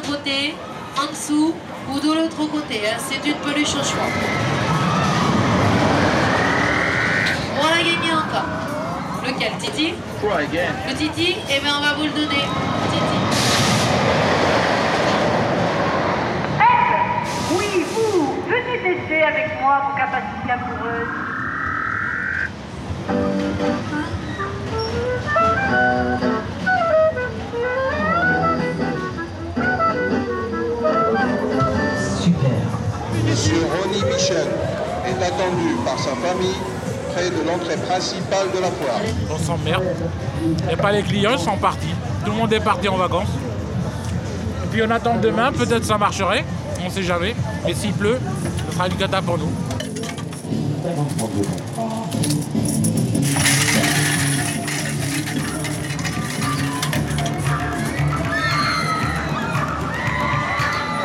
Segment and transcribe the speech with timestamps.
[0.00, 0.54] côté,
[0.98, 1.54] en dessous
[1.90, 2.80] ou de l'autre côté.
[2.86, 2.96] hein.
[2.98, 4.08] C'est une peluche au choix.
[7.60, 8.48] On l'a gagné encore.
[9.24, 9.94] Lequel Titi?
[10.20, 10.72] Try again.
[10.88, 11.36] Le Titi?
[11.48, 12.44] Eh bien, on va vous le donner.
[12.90, 13.18] Titi.
[17.54, 21.31] Oui, vous, venez tester avec moi vos capacités amoureuses.
[33.32, 34.46] Monsieur Ronnie Michel
[35.06, 36.54] est attendu par sa famille
[37.14, 39.00] près de l'entrée principale de la foire.
[39.30, 39.84] On s'emmerde.
[40.60, 41.94] Il n'y a pas les clients, ils sont partis.
[42.26, 43.30] Tout le monde est parti en vacances.
[44.64, 46.44] Et puis on attend demain, peut-être ça marcherait.
[46.82, 47.34] On ne sait jamais.
[47.64, 48.18] Mais s'il pleut,
[48.68, 49.50] ce sera une cata pour nous.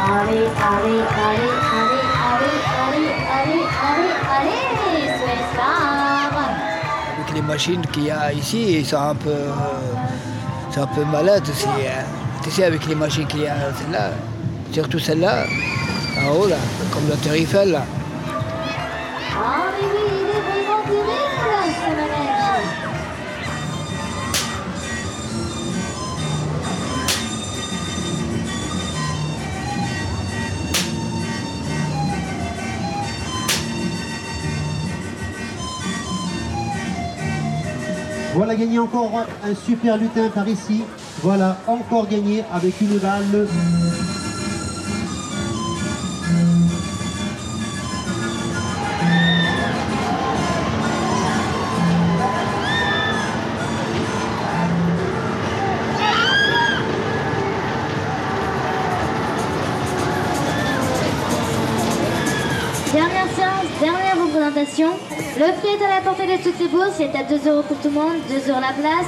[0.09, 1.66] Allez, allez, allez,
[7.37, 9.35] les machines qu'il y a ici, ils sont un peu,
[10.75, 11.67] un peu malade aussi.
[11.67, 12.03] hein.
[12.43, 14.09] Tu sais, avec les machines qu'il y a celle-là,
[14.71, 15.45] surtout celle-là,
[16.19, 16.55] en haut là,
[16.91, 17.83] comme le Tour Eiffel là.
[19.35, 19.67] Ah
[38.33, 39.11] Voilà gagné encore
[39.43, 40.83] un super lutin par ici.
[41.23, 43.47] Voilà encore gagné avec une balle.
[62.93, 64.89] Dernière séance, dernière représentation.
[65.39, 67.77] Le prix est à la portée de toutes les bourses, c'est à 2 euros pour
[67.77, 69.05] tout le monde, 2 euros la place.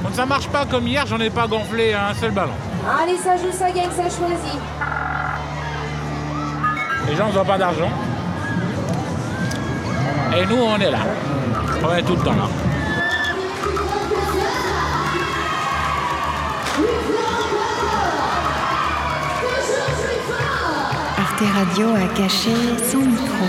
[0.00, 2.52] Donc ça marche pas comme hier, j'en ai pas gonflé un seul ballon.
[3.02, 4.60] Allez, ça joue, ça gagne, ça choisit.
[7.08, 7.90] Les gens n'ont pas d'argent.
[10.36, 10.98] Et nous, on est là.
[11.82, 12.48] On est tout le temps là.
[21.18, 22.54] Arte Radio a caché
[22.88, 23.46] son micro.